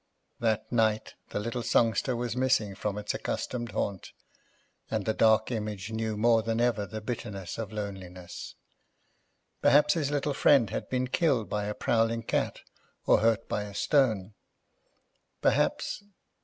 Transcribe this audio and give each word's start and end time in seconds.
That 0.39 0.71
night 0.71 1.13
the 1.29 1.39
little 1.39 1.61
songster 1.61 2.15
was 2.15 2.35
missing 2.35 2.73
from 2.73 2.97
its 2.97 3.13
accustomed 3.13 3.73
haunt, 3.73 4.13
and 4.89 5.05
the 5.05 5.13
Dark 5.13 5.51
Image 5.51 5.91
knew 5.91 6.17
more 6.17 6.41
than 6.41 6.59
ever 6.59 6.87
the 6.87 7.01
bitterness 7.01 7.59
of 7.59 7.71
loneliness. 7.71 8.55
Perhaps 9.61 9.93
his 9.93 10.09
little 10.09 10.33
friend 10.33 10.71
had 10.71 10.89
been 10.89 11.07
killed 11.07 11.49
by 11.51 11.65
a 11.65 11.75
prowling 11.75 12.23
cat 12.23 12.61
or 13.05 13.19
hurt 13.19 13.47
by 13.47 13.61
a 13.61 13.75
stone. 13.75 14.33
Perhaps 15.39 16.01